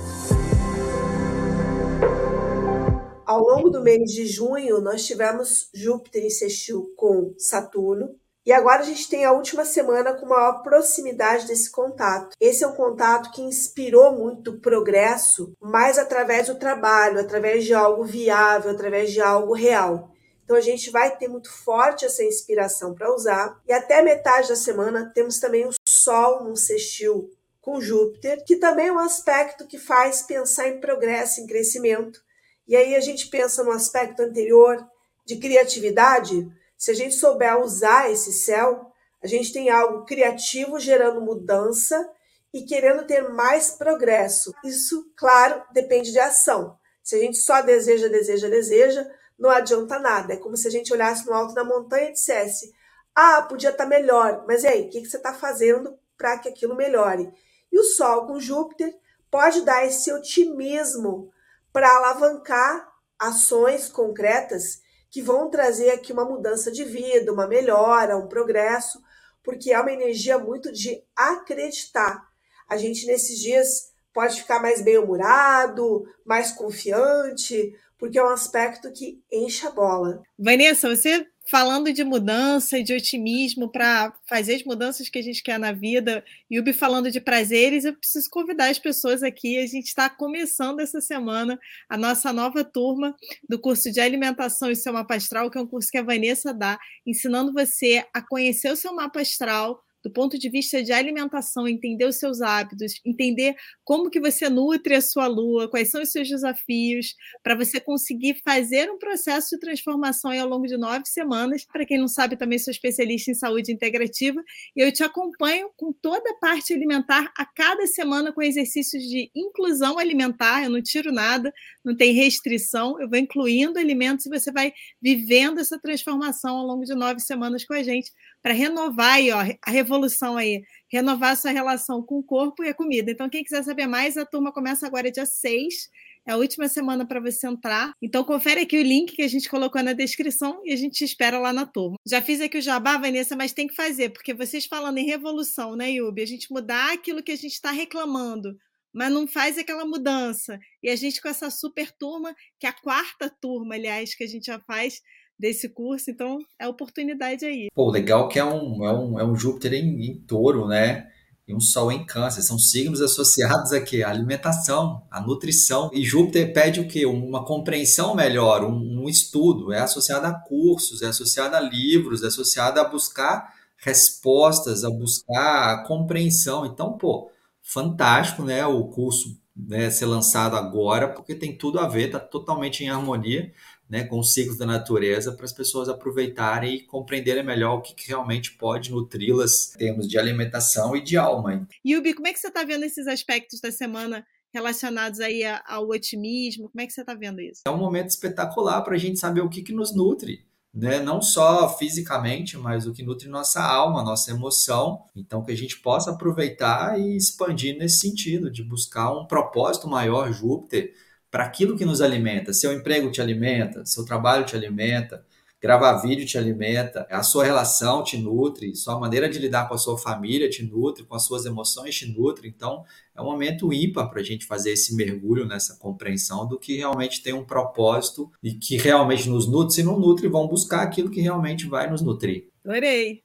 Ao 3.25 3.39
longo 3.39 3.69
do 3.69 3.83
mês 3.83 4.11
de 4.11 4.25
junho, 4.25 4.81
nós 4.81 5.05
tivemos 5.05 5.69
Júpiter 5.73 6.25
em 6.25 6.31
sextil 6.31 6.91
com 6.97 7.33
Saturno, 7.37 8.15
e 8.49 8.51
agora 8.51 8.81
a 8.81 8.83
gente 8.83 9.07
tem 9.07 9.25
a 9.25 9.31
última 9.31 9.63
semana 9.63 10.11
com 10.11 10.25
maior 10.25 10.63
proximidade 10.63 11.45
desse 11.45 11.69
contato. 11.69 12.35
Esse 12.39 12.63
é 12.63 12.67
um 12.67 12.73
contato 12.73 13.29
que 13.29 13.43
inspirou 13.43 14.11
muito 14.11 14.49
o 14.49 14.59
progresso, 14.59 15.53
mas 15.61 15.99
através 15.99 16.47
do 16.47 16.55
trabalho, 16.55 17.19
através 17.19 17.63
de 17.63 17.75
algo 17.75 18.03
viável, 18.03 18.71
através 18.71 19.11
de 19.11 19.21
algo 19.21 19.53
real. 19.53 20.09
Então 20.43 20.57
a 20.57 20.61
gente 20.61 20.89
vai 20.89 21.15
ter 21.15 21.27
muito 21.27 21.51
forte 21.51 22.05
essa 22.05 22.23
inspiração 22.23 22.95
para 22.95 23.13
usar. 23.13 23.61
E 23.67 23.71
até 23.71 24.01
metade 24.01 24.49
da 24.49 24.55
semana 24.55 25.11
temos 25.13 25.39
também 25.39 25.67
o 25.67 25.73
Sol 25.87 26.43
num 26.43 26.55
sextil 26.55 27.29
com 27.61 27.79
Júpiter, 27.79 28.43
que 28.45 28.55
também 28.55 28.87
é 28.87 28.91
um 28.91 28.97
aspecto 28.97 29.67
que 29.67 29.77
faz 29.77 30.23
pensar 30.23 30.67
em 30.67 30.79
progresso, 30.79 31.39
em 31.39 31.45
crescimento. 31.45 32.19
E 32.67 32.75
aí 32.75 32.95
a 32.95 32.99
gente 32.99 33.27
pensa 33.27 33.63
no 33.63 33.69
aspecto 33.69 34.23
anterior 34.23 34.83
de 35.23 35.37
criatividade, 35.37 36.51
se 36.79 36.91
a 36.91 36.93
gente 36.93 37.13
souber 37.13 37.59
usar 37.59 38.09
esse 38.09 38.31
céu, 38.31 38.89
a 39.21 39.27
gente 39.27 39.51
tem 39.51 39.69
algo 39.69 40.05
criativo 40.05 40.79
gerando 40.79 41.19
mudança 41.19 42.09
e 42.53 42.63
querendo 42.63 43.05
ter 43.05 43.27
mais 43.27 43.71
progresso. 43.71 44.53
Isso, 44.63 45.11
claro, 45.17 45.61
depende 45.73 46.09
de 46.13 46.19
ação. 46.19 46.77
Se 47.03 47.17
a 47.17 47.19
gente 47.19 47.37
só 47.37 47.61
deseja, 47.61 48.07
deseja, 48.07 48.47
deseja, 48.47 49.05
não 49.37 49.49
adianta 49.49 49.99
nada. 49.99 50.33
É 50.33 50.37
como 50.37 50.55
se 50.55 50.69
a 50.69 50.71
gente 50.71 50.93
olhasse 50.93 51.25
no 51.25 51.33
alto 51.33 51.53
da 51.53 51.65
montanha 51.65 52.09
e 52.09 52.13
dissesse: 52.13 52.73
Ah, 53.13 53.41
podia 53.41 53.71
estar 53.71 53.83
tá 53.83 53.89
melhor, 53.89 54.45
mas 54.47 54.63
e 54.63 54.67
aí, 54.67 54.83
o 54.83 54.89
que 54.89 55.03
você 55.03 55.17
está 55.17 55.33
fazendo 55.33 55.99
para 56.17 56.37
que 56.37 56.47
aquilo 56.47 56.77
melhore? 56.77 57.29
E 57.69 57.77
o 57.77 57.83
Sol 57.83 58.25
com 58.25 58.39
Júpiter 58.39 58.95
pode 59.29 59.63
dar 59.63 59.85
esse 59.85 60.13
otimismo 60.13 61.29
para 61.73 61.93
alavancar 61.97 62.89
ações 63.19 63.89
concretas 63.89 64.79
que 65.09 65.21
vão 65.21 65.49
trazer 65.49 65.91
aqui 65.91 66.13
uma 66.13 66.25
mudança 66.25 66.71
de 66.71 66.83
vida, 66.83 67.33
uma 67.33 67.47
melhora, 67.47 68.17
um 68.17 68.27
progresso, 68.27 68.99
porque 69.43 69.71
é 69.71 69.79
uma 69.79 69.91
energia 69.91 70.37
muito 70.37 70.71
de 70.71 71.01
acreditar. 71.15 72.27
A 72.67 72.77
gente 72.77 73.05
nesses 73.07 73.39
dias 73.39 73.91
pode 74.13 74.41
ficar 74.41 74.61
mais 74.61 74.81
bem-humorado, 74.81 76.03
mais 76.25 76.51
confiante, 76.51 77.73
porque 77.97 78.17
é 78.17 78.23
um 78.23 78.29
aspecto 78.29 78.91
que 78.91 79.21
enche 79.31 79.65
a 79.65 79.71
bola. 79.71 80.21
Vanessa, 80.37 80.95
você 80.95 81.25
falando 81.49 81.91
de 81.91 82.03
mudança 82.03 82.77
e 82.77 82.83
de 82.83 82.93
otimismo 82.93 83.67
para 83.67 84.13
fazer 84.27 84.53
as 84.53 84.63
mudanças 84.63 85.09
que 85.09 85.17
a 85.17 85.21
gente 85.21 85.41
quer 85.41 85.57
na 85.57 85.71
vida, 85.71 86.23
e 86.47 86.59
Ubi 86.59 86.71
falando 86.73 87.09
de 87.09 87.19
prazeres, 87.19 87.85
eu 87.85 87.95
preciso 87.95 88.29
convidar 88.29 88.69
as 88.69 88.77
pessoas 88.77 89.23
aqui. 89.23 89.57
A 89.57 89.65
gente 89.65 89.87
está 89.87 90.07
começando 90.07 90.79
essa 90.79 91.01
semana 91.01 91.59
a 91.89 91.97
nossa 91.97 92.31
nova 92.31 92.63
turma 92.63 93.15
do 93.49 93.57
curso 93.57 93.91
de 93.91 93.99
alimentação 93.99 94.69
e 94.69 94.75
seu 94.75 94.93
mapa 94.93 95.15
astral, 95.15 95.49
que 95.49 95.57
é 95.57 95.61
um 95.61 95.65
curso 95.65 95.89
que 95.89 95.97
a 95.97 96.03
Vanessa 96.03 96.53
dá, 96.53 96.79
ensinando 97.03 97.51
você 97.51 98.05
a 98.13 98.21
conhecer 98.21 98.71
o 98.71 98.75
seu 98.75 98.93
mapa 98.93 99.21
astral 99.21 99.83
do 100.03 100.11
ponto 100.11 100.37
de 100.37 100.49
vista 100.49 100.81
de 100.81 100.91
alimentação, 100.91 101.67
entender 101.67 102.05
os 102.05 102.17
seus 102.17 102.41
hábitos, 102.41 102.99
entender 103.05 103.55
como 103.83 104.09
que 104.09 104.19
você 104.19 104.49
nutre 104.49 104.95
a 104.95 105.01
sua 105.01 105.27
lua, 105.27 105.69
quais 105.69 105.89
são 105.89 106.01
os 106.01 106.11
seus 106.11 106.27
desafios, 106.27 107.15
para 107.43 107.55
você 107.55 107.79
conseguir 107.79 108.41
fazer 108.43 108.89
um 108.89 108.97
processo 108.97 109.49
de 109.51 109.59
transformação 109.59 110.31
ao 110.31 110.47
longo 110.47 110.67
de 110.67 110.77
nove 110.77 111.05
semanas. 111.05 111.65
Para 111.65 111.85
quem 111.85 111.97
não 111.97 112.07
sabe, 112.07 112.37
também 112.37 112.59
sou 112.59 112.71
especialista 112.71 113.31
em 113.31 113.35
saúde 113.35 113.71
integrativa 113.71 114.41
e 114.75 114.81
eu 114.81 114.91
te 114.91 115.03
acompanho 115.03 115.69
com 115.75 115.91
toda 115.91 116.29
a 116.31 116.35
parte 116.35 116.73
alimentar 116.73 117.31
a 117.37 117.45
cada 117.45 117.85
semana 117.87 118.31
com 118.31 118.41
exercícios 118.41 119.03
de 119.03 119.29
inclusão 119.35 119.99
alimentar. 119.99 120.63
Eu 120.63 120.69
não 120.69 120.81
tiro 120.81 121.11
nada, 121.11 121.53
não 121.83 121.95
tem 121.95 122.13
restrição, 122.13 122.99
eu 123.01 123.09
vou 123.09 123.17
incluindo 123.17 123.79
alimentos 123.79 124.25
e 124.25 124.29
você 124.29 124.51
vai 124.51 124.73
vivendo 125.01 125.59
essa 125.59 125.79
transformação 125.79 126.57
ao 126.57 126.65
longo 126.65 126.83
de 126.85 126.95
nove 126.95 127.19
semanas 127.19 127.65
com 127.65 127.73
a 127.73 127.83
gente 127.83 128.11
para 128.41 128.53
renovar 128.53 129.15
aí, 129.15 129.31
ó, 129.31 129.39
a 129.65 129.71
revolução 129.71 130.37
aí, 130.37 130.61
renovar 130.91 131.31
a 131.31 131.35
sua 131.35 131.51
relação 131.51 132.01
com 132.01 132.19
o 132.19 132.23
corpo 132.23 132.63
e 132.63 132.69
a 132.69 132.73
comida. 132.73 133.11
Então, 133.11 133.29
quem 133.29 133.43
quiser 133.43 133.63
saber 133.63 133.87
mais, 133.87 134.17
a 134.17 134.25
turma 134.25 134.51
começa 134.51 134.87
agora 134.87 135.11
dia 135.11 135.25
6. 135.25 135.89
É 136.25 136.31
a 136.33 136.37
última 136.37 136.67
semana 136.67 137.07
para 137.07 137.19
você 137.19 137.47
entrar. 137.47 137.91
Então, 138.01 138.23
confere 138.23 138.61
aqui 138.61 138.77
o 138.77 138.83
link 138.83 139.15
que 139.15 139.21
a 139.21 139.27
gente 139.27 139.49
colocou 139.49 139.81
na 139.81 139.93
descrição 139.93 140.61
e 140.63 140.71
a 140.71 140.75
gente 140.75 140.93
te 140.93 141.03
espera 141.03 141.39
lá 141.39 141.51
na 141.51 141.65
turma. 141.65 141.97
Já 142.05 142.21
fiz 142.21 142.39
aqui 142.39 142.57
o 142.57 142.61
jabá, 142.61 142.97
Vanessa, 142.97 143.35
mas 143.35 143.53
tem 143.53 143.67
que 143.67 143.75
fazer, 143.75 144.09
porque 144.09 144.33
vocês 144.33 144.65
falando 144.65 144.97
em 144.97 145.05
revolução, 145.05 145.75
né, 145.75 145.91
Yubi? 145.91 146.21
A 146.21 146.27
gente 146.27 146.51
mudar 146.51 146.93
aquilo 146.93 147.23
que 147.23 147.31
a 147.31 147.35
gente 147.35 147.53
está 147.53 147.71
reclamando, 147.71 148.55
mas 148.93 149.11
não 149.11 149.27
faz 149.27 149.57
aquela 149.57 149.85
mudança. 149.85 150.59
E 150.83 150.89
a 150.89 150.95
gente 150.95 151.21
com 151.21 151.27
essa 151.27 151.49
super 151.49 151.91
turma, 151.91 152.35
que 152.59 152.65
é 152.65 152.69
a 152.69 152.73
quarta 152.73 153.29
turma, 153.41 153.75
aliás, 153.75 154.15
que 154.15 154.23
a 154.23 154.27
gente 154.27 154.45
já 154.45 154.59
faz, 154.59 155.01
desse 155.39 155.69
curso, 155.69 156.11
então 156.11 156.37
é 156.59 156.67
oportunidade 156.67 157.45
aí. 157.45 157.69
Pô, 157.73 157.89
legal 157.89 158.27
que 158.27 158.37
é 158.37 158.43
um, 158.43 158.85
é 158.85 158.93
um, 158.93 159.19
é 159.19 159.23
um 159.23 159.35
Júpiter 159.35 159.73
em, 159.73 160.05
em 160.05 160.15
touro, 160.15 160.67
né? 160.67 161.07
E 161.47 161.55
um 161.55 161.59
Sol 161.59 161.91
em 161.91 162.05
câncer. 162.05 162.43
São 162.43 162.59
signos 162.59 163.01
associados 163.01 163.71
aqui 163.71 164.03
à 164.03 164.09
alimentação, 164.09 165.01
à 165.09 165.21
nutrição. 165.21 165.89
E 165.93 166.03
Júpiter 166.03 166.53
pede 166.53 166.81
o 166.81 166.87
quê? 166.87 167.05
Uma 167.05 167.45
compreensão 167.45 168.13
melhor, 168.13 168.63
um, 168.63 169.03
um 169.03 169.09
estudo. 169.09 169.71
É 169.71 169.79
associado 169.79 170.27
a 170.27 170.33
cursos, 170.33 171.01
é 171.01 171.07
associado 171.07 171.55
a 171.55 171.59
livros, 171.59 172.21
é 172.21 172.27
associado 172.27 172.79
a 172.79 172.83
buscar 172.83 173.53
respostas, 173.77 174.83
a 174.83 174.89
buscar 174.89 175.73
a 175.73 175.87
compreensão. 175.87 176.65
Então, 176.65 176.97
pô, 176.97 177.31
fantástico, 177.63 178.43
né? 178.43 178.63
O 178.67 178.83
curso 178.89 179.35
né, 179.55 179.89
ser 179.89 180.05
lançado 180.05 180.55
agora, 180.55 181.07
porque 181.07 181.33
tem 181.33 181.57
tudo 181.57 181.79
a 181.79 181.87
ver, 181.87 182.07
está 182.07 182.19
totalmente 182.19 182.83
em 182.83 182.89
harmonia 182.89 183.51
né, 183.89 184.03
com 184.03 184.19
os 184.19 184.33
ciclos 184.33 184.57
da 184.57 184.65
natureza 184.65 185.31
para 185.31 185.45
as 185.45 185.51
pessoas 185.51 185.89
aproveitarem 185.89 186.75
e 186.75 186.83
compreenderem 186.83 187.43
melhor 187.43 187.77
o 187.77 187.81
que, 187.81 187.95
que 187.95 188.07
realmente 188.07 188.51
pode 188.51 188.91
nutri-las 188.91 189.73
em 189.75 189.79
termos 189.79 190.07
de 190.07 190.19
alimentação 190.19 190.95
e 190.95 191.01
de 191.01 191.17
alma. 191.17 191.67
Yubi, 191.85 192.13
como 192.13 192.27
é 192.27 192.33
que 192.33 192.39
você 192.39 192.49
está 192.49 192.63
vendo 192.63 192.83
esses 192.83 193.07
aspectos 193.07 193.59
da 193.59 193.71
semana 193.71 194.25
relacionados 194.53 195.19
aí 195.19 195.43
ao 195.65 195.87
otimismo? 195.89 196.69
Como 196.69 196.81
é 196.81 196.85
que 196.85 196.93
você 196.93 197.01
está 197.01 197.15
vendo 197.15 197.41
isso? 197.41 197.61
É 197.65 197.69
um 197.71 197.77
momento 197.77 198.09
espetacular 198.09 198.81
para 198.83 198.93
a 198.93 198.99
gente 198.99 199.19
saber 199.19 199.41
o 199.41 199.49
que, 199.49 199.63
que 199.63 199.73
nos 199.73 199.95
nutre. 199.95 200.47
Né? 200.71 200.99
Não 200.99 201.19
só 201.19 201.75
fisicamente, 201.77 202.55
mas 202.55 202.85
o 202.85 202.93
que 202.93 203.01
nutre 203.01 203.27
nossa 203.27 203.59
alma, 203.59 204.03
nossa 204.03 204.29
emoção. 204.29 205.03
Então, 205.15 205.43
que 205.43 205.51
a 205.51 205.57
gente 205.57 205.79
possa 205.79 206.11
aproveitar 206.11 206.99
e 206.99 207.17
expandir 207.17 207.75
nesse 207.77 207.97
sentido, 207.97 208.51
de 208.51 208.63
buscar 208.63 209.11
um 209.11 209.25
propósito 209.25 209.87
maior, 209.87 210.31
Júpiter, 210.31 210.93
para 211.31 211.45
aquilo 211.45 211.77
que 211.77 211.85
nos 211.85 212.01
alimenta. 212.01 212.53
Seu 212.53 212.73
emprego 212.73 213.11
te 213.11 213.21
alimenta, 213.21 213.85
seu 213.85 214.05
trabalho 214.05 214.45
te 214.45 214.55
alimenta, 214.55 215.25
gravar 215.61 215.97
vídeo 215.97 216.25
te 216.25 216.37
alimenta, 216.37 217.05
a 217.09 217.21
sua 217.21 217.43
relação 217.43 218.03
te 218.03 218.17
nutre, 218.17 218.75
sua 218.75 218.97
maneira 218.99 219.29
de 219.29 219.37
lidar 219.37 219.67
com 219.67 219.73
a 219.73 219.77
sua 219.77 219.97
família 219.97 220.49
te 220.49 220.63
nutre, 220.63 221.03
com 221.03 221.15
as 221.15 221.25
suas 221.25 221.45
emoções 221.45 221.95
te 221.95 222.05
nutre. 222.05 222.47
Então, 222.47 222.83
é 223.13 223.21
um 223.21 223.25
momento 223.25 223.73
ímpar 223.73 224.09
para 224.09 224.21
a 224.21 224.23
gente 224.23 224.45
fazer 224.45 224.71
esse 224.71 224.95
mergulho 224.95 225.45
nessa 225.45 225.75
compreensão 225.77 226.47
do 226.47 226.57
que 226.57 226.77
realmente 226.77 227.21
tem 227.21 227.33
um 227.33 227.43
propósito 227.43 228.31
e 228.41 228.53
que 228.53 228.77
realmente 228.77 229.29
nos 229.29 229.47
nutre. 229.47 229.75
Se 229.75 229.83
não 229.83 229.99
nutre, 229.99 230.27
vão 230.27 230.47
buscar 230.47 230.81
aquilo 230.81 231.11
que 231.11 231.21
realmente 231.21 231.67
vai 231.67 231.89
nos 231.89 232.01
nutrir. 232.01 232.49
Adorei! 232.63 233.23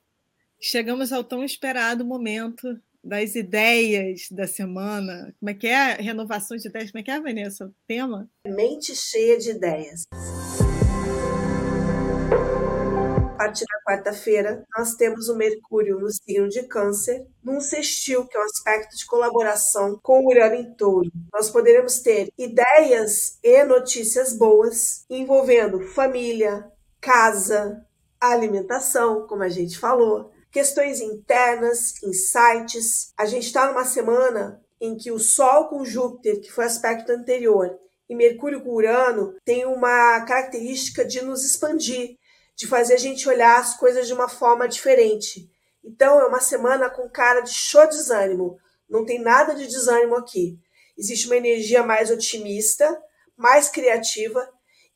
Chegamos 0.60 1.12
ao 1.12 1.22
tão 1.22 1.44
esperado 1.44 2.04
momento 2.04 2.80
das 3.04 3.34
ideias 3.34 4.28
da 4.30 4.46
semana. 4.46 5.34
Como 5.38 5.50
é 5.50 5.54
que 5.54 5.66
é? 5.66 5.94
Renovação 5.94 6.56
de 6.56 6.66
ideias. 6.66 6.90
Como 6.90 7.00
é 7.00 7.04
que 7.04 7.10
é, 7.10 7.20
Vanessa? 7.20 7.66
O 7.66 7.74
tema? 7.86 8.28
Mente 8.46 8.96
cheia 8.96 9.38
de 9.38 9.50
ideias. 9.50 10.04
A 13.34 13.46
partir 13.46 13.64
da 13.66 13.92
quarta-feira, 13.92 14.64
nós 14.74 14.94
temos 14.94 15.28
o 15.28 15.36
Mercúrio 15.36 16.00
no 16.00 16.08
signo 16.10 16.48
de 16.48 16.62
Câncer, 16.62 17.26
num 17.42 17.60
sextil, 17.60 18.26
que 18.26 18.36
é 18.36 18.40
um 18.40 18.44
aspecto 18.44 18.96
de 18.96 19.04
colaboração 19.04 19.98
com 20.02 20.20
o 20.20 20.28
Urano 20.28 20.54
em 20.54 20.72
touro. 20.74 21.10
Nós 21.30 21.50
poderemos 21.50 21.98
ter 21.98 22.32
ideias 22.38 23.38
e 23.42 23.62
notícias 23.64 24.32
boas 24.32 25.04
envolvendo 25.10 25.80
família, 25.80 26.64
casa, 27.00 27.84
alimentação, 28.18 29.26
como 29.26 29.42
a 29.42 29.48
gente 29.50 29.78
falou, 29.78 30.32
questões 30.54 31.00
internas, 31.00 32.00
insights. 32.00 33.12
A 33.18 33.26
gente 33.26 33.48
está 33.48 33.66
numa 33.66 33.84
semana 33.84 34.62
em 34.80 34.96
que 34.96 35.10
o 35.10 35.18
Sol 35.18 35.66
com 35.66 35.84
Júpiter, 35.84 36.40
que 36.40 36.52
foi 36.52 36.64
aspecto 36.64 37.10
anterior, 37.10 37.76
e 38.08 38.14
Mercúrio 38.14 38.62
com 38.62 38.70
Urano 38.70 39.34
tem 39.44 39.64
uma 39.64 40.20
característica 40.20 41.04
de 41.04 41.20
nos 41.22 41.44
expandir, 41.44 42.16
de 42.54 42.68
fazer 42.68 42.94
a 42.94 42.98
gente 42.98 43.28
olhar 43.28 43.58
as 43.58 43.76
coisas 43.76 44.06
de 44.06 44.12
uma 44.12 44.28
forma 44.28 44.68
diferente. 44.68 45.50
Então 45.82 46.20
é 46.20 46.26
uma 46.26 46.40
semana 46.40 46.88
com 46.88 47.10
cara 47.10 47.40
de 47.40 47.52
show 47.52 47.88
desânimo. 47.88 48.56
Não 48.88 49.04
tem 49.04 49.20
nada 49.20 49.56
de 49.56 49.66
desânimo 49.66 50.14
aqui. 50.14 50.56
Existe 50.96 51.26
uma 51.26 51.36
energia 51.36 51.82
mais 51.82 52.12
otimista, 52.12 52.96
mais 53.36 53.68
criativa, 53.68 54.48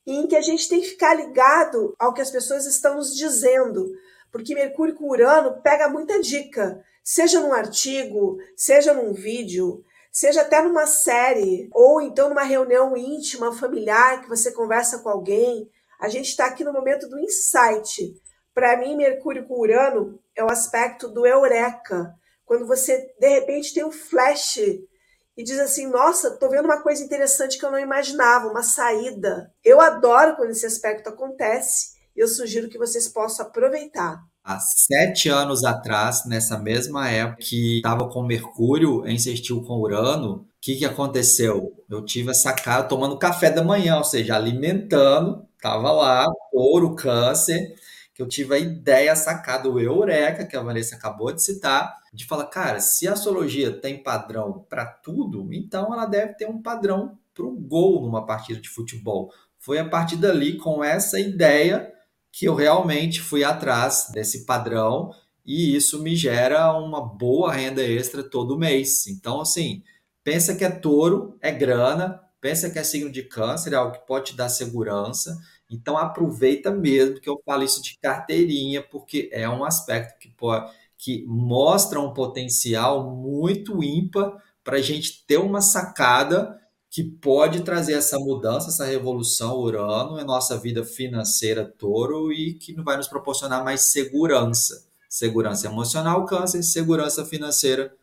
em 0.07 0.29
que 0.29 0.37
a 0.37 0.41
gente 0.41 0.69
tem 0.69 0.81
que 0.81 0.91
ficar 0.91 1.15
ligado 1.15 1.97
ao 1.99 2.15
que 2.15 2.21
as 2.21 2.31
pessoas 2.31 2.65
estão 2.65 2.95
nos 2.95 3.17
dizendo, 3.17 3.91
porque 4.31 4.55
Mercúrio 4.55 4.95
com 4.95 5.09
Urano 5.09 5.61
pega 5.63 5.89
muita 5.89 6.21
dica, 6.21 6.85
seja 7.03 7.41
num 7.41 7.53
artigo, 7.53 8.39
seja 8.57 8.93
num 8.93 9.13
vídeo, 9.13 9.85
seja 10.11 10.43
até 10.43 10.61
numa 10.63 10.87
série, 10.87 11.69
ou 11.73 12.01
então 12.01 12.29
numa 12.29 12.43
reunião 12.43 12.97
íntima, 12.97 13.55
familiar, 13.55 14.23
que 14.23 14.29
você 14.29 14.53
conversa 14.53 14.99
com 14.99 15.09
alguém. 15.09 15.71
A 16.01 16.09
gente 16.09 16.27
está 16.27 16.47
aqui 16.47 16.65
no 16.65 16.73
momento 16.73 17.09
do 17.09 17.19
insight. 17.19 18.15
Para 18.55 18.77
mim, 18.77 18.97
Mercúrio 18.97 19.47
com 19.47 19.61
Urano 19.61 20.19
é 20.35 20.43
o 20.43 20.51
aspecto 20.51 21.09
do 21.09 21.27
eureka, 21.27 22.15
quando 22.45 22.67
você 22.67 23.15
de 23.19 23.29
repente 23.29 23.75
tem 23.75 23.85
um 23.85 23.93
flash 23.93 24.57
e 24.57 25.45
diz 25.45 25.59
assim: 25.61 25.87
Nossa, 25.87 26.37
tô 26.37 26.49
vendo 26.49 26.65
uma 26.65 26.83
coisa 26.83 27.05
interessante 27.05 27.59
que 27.59 27.65
eu 27.65 27.71
não 27.71 27.79
imaginava, 27.79 28.49
uma 28.49 28.63
saída. 28.63 29.53
Eu 29.65 29.81
adoro 29.81 30.35
quando 30.35 30.51
esse 30.51 30.67
aspecto 30.67 31.09
acontece 31.09 31.98
eu 32.19 32.29
sugiro 32.29 32.69
que 32.69 32.79
vocês 32.79 33.09
possam 33.09 33.47
aproveitar. 33.47 34.23
Há 34.43 34.59
sete 34.61 35.29
anos 35.29 35.63
atrás, 35.63 36.25
nessa 36.27 36.59
mesma 36.59 37.09
época 37.11 37.43
que 37.43 37.77
estava 37.77 38.09
com 38.09 38.23
Mercúrio 38.23 39.05
sextil 39.19 39.63
com 39.63 39.79
Urano, 39.79 40.37
o 40.37 40.47
que, 40.61 40.77
que 40.77 40.85
aconteceu? 40.85 41.73
Eu 41.89 42.05
tive 42.05 42.31
essa 42.31 42.53
cara 42.53 42.83
tomando 42.83 43.19
café 43.19 43.51
da 43.51 43.63
manhã, 43.63 43.99
ou 43.99 44.05
seja, 44.05 44.35
alimentando, 44.35 45.47
estava 45.55 45.93
lá, 45.93 46.27
ouro, 46.53 46.97
câncer, 46.97 47.75
que 48.15 48.23
eu 48.23 48.27
tive 48.27 48.55
a 48.55 48.59
ideia 48.59 49.15
sacada, 49.15 49.69
o 49.69 49.79
Eureka, 49.79 50.45
que 50.45 50.57
a 50.57 50.63
Vanessa 50.63 50.97
acabou 50.97 51.33
de 51.33 51.43
citar, 51.43 51.95
de 52.13 52.27
falar, 52.27 52.47
cara, 52.47 52.81
se 52.81 53.07
a 53.07 53.13
astrologia 53.13 53.71
tem 53.71 54.03
padrão 54.03 54.67
para 54.69 54.87
tudo, 54.87 55.53
então 55.53 55.93
ela 55.93 56.07
deve 56.07 56.35
ter 56.35 56.49
um 56.49 56.61
padrão 56.61 57.17
para 57.33 57.45
o 57.45 57.55
gol 57.55 58.03
numa 58.03 58.27
partida 58.27 58.61
de 58.61 58.69
futebol. 58.69 59.31
Foi 59.59 59.79
a 59.79 59.89
partir 59.89 60.17
dali, 60.17 60.57
com 60.57 60.83
essa 60.83 61.21
ideia, 61.21 61.93
que 62.33 62.47
eu 62.47 62.55
realmente 62.55 63.21
fui 63.21 63.45
atrás 63.45 64.09
desse 64.13 64.45
padrão 64.45 65.13
e 65.45 65.75
isso 65.75 66.03
me 66.03 66.15
gera 66.15 66.73
uma 66.75 67.01
boa 67.01 67.53
renda 67.53 67.83
extra 67.83 68.23
todo 68.23 68.59
mês. 68.59 69.07
Então, 69.07 69.41
assim, 69.41 69.83
pensa 70.23 70.55
que 70.55 70.65
é 70.65 70.71
touro, 70.71 71.37
é 71.41 71.51
grana, 71.51 72.21
pensa 72.41 72.71
que 72.71 72.79
é 72.79 72.85
signo 72.85 73.11
de 73.11 73.23
câncer, 73.23 73.73
é 73.73 73.77
algo 73.77 73.93
que 73.93 74.07
pode 74.07 74.33
te 74.33 74.37
dar 74.37 74.49
segurança. 74.49 75.39
Então 75.71 75.97
aproveita 75.97 76.71
mesmo 76.71 77.21
que 77.21 77.29
eu 77.29 77.41
falo 77.45 77.63
isso 77.63 77.83
de 77.83 77.99
carteirinha, 77.99 78.83
porque 78.83 79.29
é 79.33 79.49
um 79.49 79.65
aspecto 79.65 80.19
que 80.19 80.29
pode 80.29 80.71
que 81.01 81.25
mostra 81.29 82.01
um 82.01 82.13
potencial 82.13 83.09
muito 83.15 83.85
ímpar 83.85 84.37
para 84.65 84.79
a 84.79 84.83
gente 84.83 85.25
ter 85.25 85.39
uma 85.39 85.61
sacada 85.61 86.61
que 86.91 87.05
pode 87.05 87.63
trazer 87.63 87.95
essa 87.95 88.19
mudança, 88.19 88.69
essa 88.69 88.85
revolução 88.85 89.59
Urano 89.59 90.19
em 90.19 90.25
nossa 90.25 90.57
vida 90.57 90.85
financeira 90.85 91.65
touro 91.65 92.33
e 92.33 92.55
que 92.55 92.75
vai 92.81 92.97
nos 92.97 93.09
proporcionar 93.09 93.63
mais 93.63 93.93
segurança. 93.93 94.87
Segurança 95.09 95.67
emocional, 95.67 96.25
câncer, 96.25 96.63
segurança 96.63 97.25
financeira, 97.25 97.95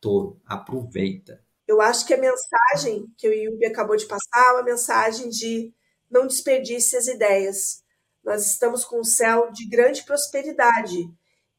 touro. 0.00 0.40
Aproveita. 0.44 1.42
Eu 1.66 1.80
acho 1.80 2.06
que 2.06 2.14
a 2.14 2.20
mensagem 2.20 3.06
que 3.16 3.28
o 3.28 3.32
Yubi 3.32 3.66
acabou 3.66 3.96
de 3.96 4.06
passar 4.06 4.50
é 4.50 4.52
uma 4.52 4.62
mensagem 4.62 5.28
de 5.30 5.72
não 6.10 6.26
desperdice 6.26 6.96
as 6.96 7.06
ideias. 7.06 7.82
Nós 8.22 8.46
estamos 8.46 8.84
com 8.84 9.00
um 9.00 9.04
céu 9.04 9.50
de 9.50 9.66
grande 9.68 10.02
prosperidade. 10.02 11.08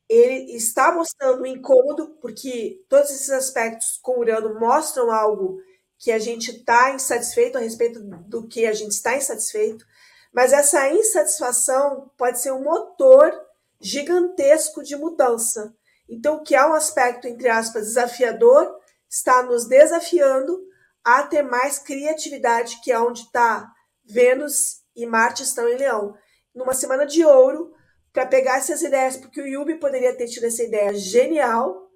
Ele 0.07 0.55
está 0.55 0.93
mostrando 0.93 1.41
um 1.41 1.45
incômodo, 1.45 2.15
porque 2.21 2.83
todos 2.87 3.09
esses 3.09 3.31
aspectos 3.31 3.97
com 4.01 4.19
Urano 4.19 4.59
mostram 4.59 5.11
algo 5.11 5.59
que 6.05 6.11
a 6.11 6.19
gente 6.19 6.51
está 6.51 6.91
insatisfeito 6.91 7.57
a 7.57 7.61
respeito 7.61 7.99
do 7.99 8.47
que 8.47 8.67
a 8.67 8.73
gente 8.73 8.91
está 8.91 9.17
insatisfeito, 9.17 9.83
mas 10.31 10.53
essa 10.53 10.87
insatisfação 10.91 12.11
pode 12.15 12.39
ser 12.39 12.51
um 12.51 12.61
motor 12.61 13.33
gigantesco 13.81 14.83
de 14.83 14.95
mudança. 14.95 15.73
Então, 16.07 16.43
que 16.43 16.53
é 16.53 16.63
um 16.63 16.75
aspecto, 16.75 17.27
entre 17.27 17.49
aspas, 17.49 17.87
desafiador, 17.87 18.71
está 19.09 19.41
nos 19.41 19.65
desafiando 19.65 20.61
a 21.03 21.23
ter 21.23 21.41
mais 21.41 21.79
criatividade, 21.79 22.81
que 22.83 22.91
é 22.91 22.99
onde 22.99 23.21
está 23.21 23.67
Vênus 24.03 24.83
e 24.95 25.07
Marte 25.07 25.41
estão 25.41 25.67
em 25.67 25.75
Leão. 25.75 26.15
Numa 26.53 26.75
semana 26.75 27.07
de 27.07 27.25
ouro, 27.25 27.73
para 28.13 28.27
pegar 28.27 28.59
essas 28.59 28.83
ideias, 28.83 29.17
porque 29.17 29.41
o 29.41 29.47
Yubi 29.47 29.79
poderia 29.79 30.15
ter 30.15 30.27
tido 30.27 30.45
essa 30.45 30.61
ideia 30.61 30.93
genial 30.93 31.89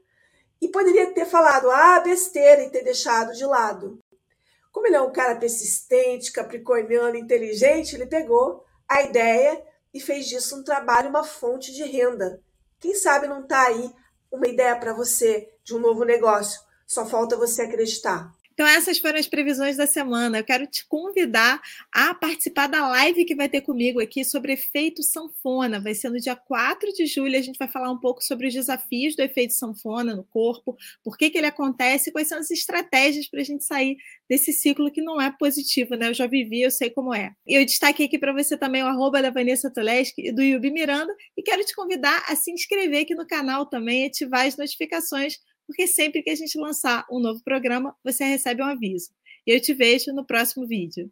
e 0.61 0.67
poderia 0.67 1.13
ter 1.13 1.25
falado, 1.25 1.69
ah, 1.69 1.99
besteira, 1.99 2.63
e 2.63 2.69
ter 2.69 2.83
deixado 2.83 3.33
de 3.33 3.45
lado. 3.45 3.99
Como 4.71 4.87
ele 4.87 4.95
é 4.95 5.01
um 5.01 5.11
cara 5.11 5.35
persistente, 5.35 6.31
capricorniano, 6.31 7.15
inteligente, 7.15 7.95
ele 7.95 8.05
pegou 8.05 8.63
a 8.87 9.01
ideia 9.01 9.63
e 9.93 9.99
fez 9.99 10.27
disso 10.27 10.57
um 10.57 10.63
trabalho, 10.63 11.09
uma 11.09 11.23
fonte 11.23 11.73
de 11.73 11.83
renda. 11.83 12.41
Quem 12.79 12.93
sabe 12.95 13.27
não 13.27 13.41
está 13.41 13.67
aí 13.67 13.91
uma 14.31 14.47
ideia 14.47 14.75
para 14.75 14.93
você 14.93 15.49
de 15.63 15.75
um 15.75 15.79
novo 15.79 16.03
negócio? 16.03 16.61
Só 16.85 17.05
falta 17.05 17.35
você 17.35 17.63
acreditar. 17.63 18.31
Então, 18.59 18.67
essas 18.67 18.97
foram 18.97 19.17
as 19.17 19.25
previsões 19.25 19.77
da 19.77 19.87
semana. 19.87 20.37
Eu 20.37 20.43
quero 20.43 20.67
te 20.67 20.85
convidar 20.85 21.61
a 21.93 22.13
participar 22.13 22.67
da 22.67 22.89
live 22.89 23.23
que 23.23 23.33
vai 23.33 23.47
ter 23.47 23.61
comigo 23.61 24.01
aqui 24.01 24.25
sobre 24.25 24.51
efeito 24.51 25.01
sanfona. 25.01 25.79
Vai 25.79 25.95
ser 25.95 26.09
no 26.09 26.19
dia 26.19 26.35
4 26.35 26.91
de 26.91 27.05
julho. 27.05 27.37
A 27.37 27.41
gente 27.41 27.57
vai 27.57 27.69
falar 27.69 27.89
um 27.89 27.97
pouco 27.97 28.21
sobre 28.21 28.47
os 28.47 28.53
desafios 28.53 29.15
do 29.15 29.21
efeito 29.21 29.53
sanfona 29.53 30.13
no 30.13 30.25
corpo, 30.25 30.75
por 31.01 31.17
que, 31.17 31.29
que 31.29 31.37
ele 31.37 31.47
acontece, 31.47 32.11
quais 32.11 32.27
são 32.27 32.37
as 32.37 32.51
estratégias 32.51 33.29
para 33.29 33.39
a 33.39 33.45
gente 33.45 33.63
sair 33.63 33.95
desse 34.29 34.51
ciclo 34.51 34.91
que 34.91 35.01
não 35.01 35.21
é 35.21 35.31
positivo, 35.31 35.95
né? 35.95 36.09
Eu 36.09 36.13
já 36.13 36.27
vivi, 36.27 36.61
eu 36.61 36.69
sei 36.69 36.89
como 36.89 37.13
é. 37.13 37.31
Eu 37.47 37.65
destaquei 37.65 38.07
aqui 38.07 38.19
para 38.19 38.33
você 38.33 38.57
também 38.57 38.83
o 38.83 38.87
arroba 38.87 39.21
da 39.21 39.29
Vanessa 39.29 39.71
Toleski 39.71 40.27
e 40.27 40.31
do 40.33 40.41
Yubi 40.41 40.69
Miranda 40.69 41.15
e 41.37 41.41
quero 41.41 41.63
te 41.63 41.73
convidar 41.73 42.25
a 42.27 42.35
se 42.35 42.51
inscrever 42.51 43.03
aqui 43.03 43.15
no 43.15 43.25
canal 43.25 43.67
também, 43.67 44.05
ativar 44.05 44.45
as 44.45 44.57
notificações 44.57 45.37
porque 45.69 45.85
sempre 45.85 46.23
que 46.23 46.31
a 46.31 46.35
gente 46.35 46.57
lançar 46.57 47.05
um 47.11 47.19
novo 47.19 47.43
programa, 47.43 47.95
você 48.03 48.23
recebe 48.23 48.63
um 48.63 48.65
aviso. 48.65 49.11
Eu 49.45 49.61
te 49.61 49.71
vejo 49.71 50.11
no 50.11 50.25
próximo 50.25 50.65
vídeo. 50.65 51.11